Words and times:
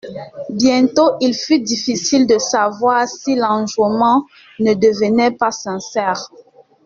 Bientôt, 0.49 1.11
il 1.21 1.35
fut 1.35 1.59
difficile 1.59 2.25
de 2.25 2.39
savoir 2.39 3.07
si 3.07 3.35
l'enjouement 3.35 4.25
ne 4.59 4.73
devenait 4.73 5.29
pas 5.29 5.51
sincère. 5.51 6.29